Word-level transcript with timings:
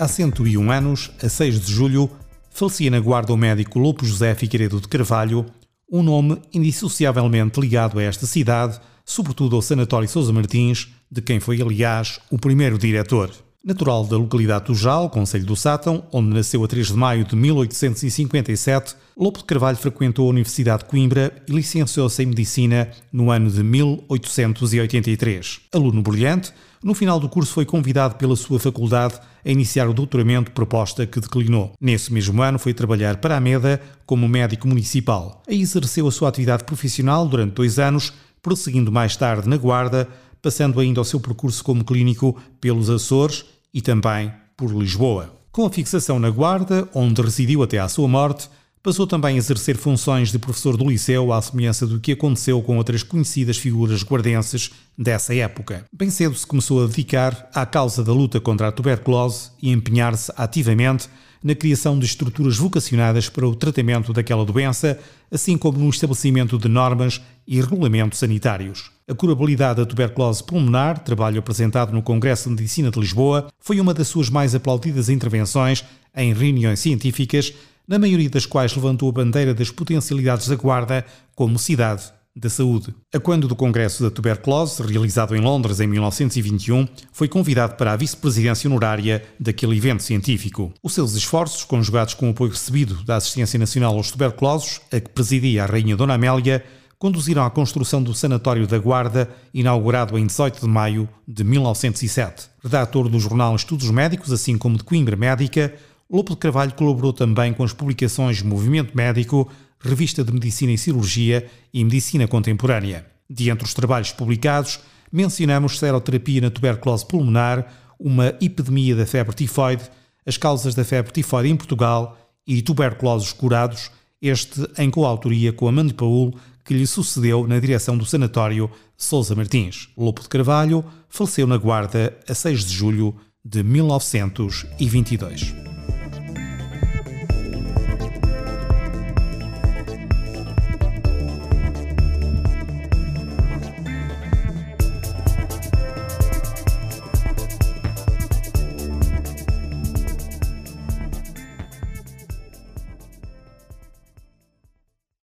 Há 0.00 0.08
101 0.08 0.72
anos, 0.72 1.10
a 1.22 1.28
6 1.28 1.60
de 1.60 1.72
julho, 1.74 2.10
falecia 2.48 2.90
na 2.90 2.98
guarda 2.98 3.34
o 3.34 3.36
médico 3.36 3.78
Lopo 3.78 4.06
José 4.06 4.34
Figueiredo 4.34 4.80
de 4.80 4.88
Carvalho, 4.88 5.44
um 5.92 6.02
nome 6.02 6.40
indissociavelmente 6.54 7.60
ligado 7.60 7.98
a 7.98 8.02
esta 8.02 8.24
cidade, 8.24 8.80
sobretudo 9.04 9.56
ao 9.56 9.60
Sanatório 9.60 10.08
Sousa 10.08 10.32
Martins, 10.32 10.88
de 11.12 11.20
quem 11.20 11.38
foi, 11.38 11.60
aliás, 11.60 12.18
o 12.30 12.38
primeiro 12.38 12.78
diretor. 12.78 13.30
Natural 13.62 14.06
da 14.06 14.16
localidade 14.16 14.64
do 14.64 14.74
Jal, 14.74 15.10
Conselho 15.10 15.44
do 15.44 15.54
Sátão, 15.54 16.02
onde 16.10 16.32
nasceu 16.32 16.64
a 16.64 16.66
3 16.66 16.86
de 16.86 16.94
maio 16.94 17.26
de 17.26 17.36
1857, 17.36 18.96
Lopo 19.14 19.40
de 19.40 19.44
Carvalho 19.44 19.76
frequentou 19.76 20.26
a 20.26 20.30
Universidade 20.30 20.82
de 20.82 20.88
Coimbra 20.88 21.30
e 21.46 21.52
licenciou-se 21.52 22.22
em 22.22 22.26
Medicina 22.26 22.88
no 23.12 23.30
ano 23.30 23.50
de 23.50 23.62
1883. 23.62 25.60
Aluno 25.74 26.00
brilhante, 26.00 26.54
no 26.82 26.94
final 26.94 27.20
do 27.20 27.28
curso 27.28 27.52
foi 27.52 27.66
convidado 27.66 28.14
pela 28.14 28.34
sua 28.34 28.58
faculdade 28.58 29.20
a 29.44 29.50
iniciar 29.50 29.86
o 29.90 29.92
doutoramento 29.92 30.52
proposta 30.52 31.06
que 31.06 31.20
declinou. 31.20 31.74
Nesse 31.78 32.10
mesmo 32.10 32.40
ano 32.40 32.58
foi 32.58 32.72
trabalhar 32.72 33.18
para 33.18 33.36
a 33.36 33.40
MEDA 33.40 33.78
como 34.06 34.26
médico 34.26 34.66
municipal. 34.66 35.42
Aí 35.46 35.60
exerceu 35.60 36.08
a 36.08 36.12
sua 36.12 36.30
atividade 36.30 36.64
profissional 36.64 37.28
durante 37.28 37.52
dois 37.52 37.78
anos, 37.78 38.10
prosseguindo 38.40 38.90
mais 38.90 39.16
tarde 39.16 39.46
na 39.46 39.58
Guarda, 39.58 40.08
passando 40.42 40.80
ainda 40.80 41.00
o 41.00 41.04
seu 41.04 41.20
percurso 41.20 41.62
como 41.62 41.84
clínico 41.84 42.36
pelos 42.60 42.90
Açores 42.90 43.44
e 43.72 43.80
também 43.80 44.32
por 44.56 44.70
Lisboa. 44.72 45.34
Com 45.52 45.66
a 45.66 45.70
fixação 45.70 46.18
na 46.18 46.30
Guarda, 46.30 46.88
onde 46.94 47.20
residiu 47.22 47.62
até 47.62 47.78
à 47.78 47.88
sua 47.88 48.06
morte, 48.06 48.48
Passou 48.82 49.06
também 49.06 49.34
a 49.34 49.38
exercer 49.38 49.76
funções 49.76 50.32
de 50.32 50.38
professor 50.38 50.74
do 50.74 50.88
liceu, 50.88 51.34
à 51.34 51.42
semelhança 51.42 51.86
do 51.86 52.00
que 52.00 52.12
aconteceu 52.12 52.62
com 52.62 52.78
outras 52.78 53.02
conhecidas 53.02 53.58
figuras 53.58 54.02
guardenses 54.02 54.70
dessa 54.96 55.34
época. 55.34 55.84
Bem 55.92 56.08
cedo 56.08 56.34
se 56.34 56.46
começou 56.46 56.82
a 56.82 56.86
dedicar 56.86 57.50
à 57.54 57.66
causa 57.66 58.02
da 58.02 58.10
luta 58.10 58.40
contra 58.40 58.68
a 58.68 58.72
tuberculose 58.72 59.50
e 59.62 59.70
empenhar-se 59.70 60.32
ativamente 60.34 61.10
na 61.42 61.54
criação 61.54 61.98
de 61.98 62.04
estruturas 62.04 62.56
vocacionadas 62.56 63.28
para 63.28 63.46
o 63.46 63.54
tratamento 63.54 64.12
daquela 64.12 64.44
doença, 64.44 64.98
assim 65.30 65.56
como 65.56 65.78
no 65.78 65.88
estabelecimento 65.88 66.58
de 66.58 66.68
normas 66.68 67.20
e 67.46 67.60
regulamentos 67.60 68.18
sanitários. 68.18 68.90
A 69.08 69.14
curabilidade 69.14 69.80
da 69.80 69.86
tuberculose 69.86 70.44
pulmonar, 70.44 70.98
trabalho 70.98 71.38
apresentado 71.38 71.92
no 71.92 72.02
Congresso 72.02 72.48
de 72.48 72.56
Medicina 72.56 72.90
de 72.90 73.00
Lisboa, 73.00 73.48
foi 73.58 73.80
uma 73.80 73.94
das 73.94 74.08
suas 74.08 74.28
mais 74.28 74.54
aplaudidas 74.54 75.08
intervenções 75.08 75.84
em 76.14 76.32
reuniões 76.32 76.80
científicas 76.80 77.52
na 77.88 77.98
maioria 77.98 78.30
das 78.30 78.46
quais 78.46 78.74
levantou 78.74 79.08
a 79.08 79.12
bandeira 79.12 79.54
das 79.54 79.70
potencialidades 79.70 80.46
da 80.46 80.56
Guarda 80.56 81.04
como 81.34 81.58
cidade 81.58 82.12
da 82.34 82.48
saúde. 82.48 82.94
A 83.14 83.18
quando 83.18 83.48
do 83.48 83.56
Congresso 83.56 84.02
da 84.02 84.10
Tuberculose, 84.10 84.82
realizado 84.82 85.34
em 85.34 85.40
Londres 85.40 85.80
em 85.80 85.86
1921, 85.86 86.86
foi 87.12 87.28
convidado 87.28 87.74
para 87.74 87.92
a 87.92 87.96
vice-presidência 87.96 88.68
honorária 88.68 89.24
daquele 89.38 89.76
evento 89.76 90.02
científico. 90.02 90.72
Os 90.82 90.94
seus 90.94 91.14
esforços, 91.14 91.64
conjugados 91.64 92.14
com 92.14 92.28
o 92.28 92.30
apoio 92.30 92.50
recebido 92.50 93.02
da 93.04 93.16
Assistência 93.16 93.58
Nacional 93.58 93.96
aos 93.96 94.10
Tuberculosos, 94.10 94.80
a 94.92 95.00
que 95.00 95.10
presidia 95.10 95.64
a 95.64 95.66
Rainha 95.66 95.96
Dona 95.96 96.14
Amélia, 96.14 96.64
conduziram 96.98 97.44
à 97.44 97.50
construção 97.50 98.02
do 98.02 98.14
Sanatório 98.14 98.66
da 98.66 98.78
Guarda, 98.78 99.30
inaugurado 99.54 100.18
em 100.18 100.26
18 100.26 100.60
de 100.60 100.68
maio 100.68 101.08
de 101.26 101.42
1907. 101.42 102.48
Redator 102.62 103.08
do 103.08 103.18
jornal 103.18 103.56
Estudos 103.56 103.90
Médicos, 103.90 104.30
assim 104.30 104.58
como 104.58 104.76
de 104.76 104.84
Coimbra 104.84 105.16
Médica, 105.16 105.74
Lopo 106.10 106.34
de 106.34 106.38
Carvalho 106.38 106.74
colaborou 106.74 107.12
também 107.12 107.52
com 107.52 107.62
as 107.62 107.72
publicações 107.72 108.42
Movimento 108.42 108.96
Médico, 108.96 109.48
Revista 109.80 110.22
de 110.22 110.32
Medicina 110.32 110.72
e 110.72 110.78
Cirurgia 110.78 111.46
e 111.72 111.82
Medicina 111.82 112.28
Contemporânea. 112.28 113.06
De 113.28 113.48
entre 113.48 113.64
os 113.64 113.72
trabalhos 113.72 114.12
publicados, 114.12 114.80
mencionamos 115.10 115.78
seroterapia 115.78 116.42
na 116.42 116.50
tuberculose 116.50 117.06
pulmonar, 117.06 117.72
uma 117.98 118.28
epidemia 118.40 118.94
da 118.94 119.06
febre 119.06 119.34
tifoide, 119.34 119.84
as 120.26 120.36
causas 120.36 120.74
da 120.74 120.84
febre 120.84 121.12
tifoide 121.12 121.48
em 121.48 121.56
Portugal 121.56 122.18
e 122.46 122.60
tuberculosos 122.62 123.32
curados, 123.32 123.90
este 124.20 124.60
em 124.78 124.90
coautoria 124.90 125.52
com 125.52 125.66
Amando 125.66 125.94
Paul, 125.94 126.34
que 126.64 126.74
lhe 126.74 126.86
sucedeu 126.86 127.46
na 127.46 127.58
direção 127.58 127.96
do 127.96 128.04
sanatório 128.04 128.70
Sousa 128.96 129.34
Martins. 129.34 129.88
Lopo 129.96 130.22
de 130.22 130.28
Carvalho 130.28 130.84
faleceu 131.08 131.46
na 131.46 131.56
Guarda 131.56 132.16
a 132.28 132.34
6 132.34 132.66
de 132.66 132.74
julho 132.74 133.16
de 133.44 133.62
1922. 133.62 135.69